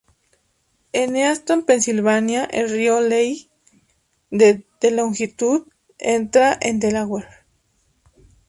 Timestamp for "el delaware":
6.77-7.27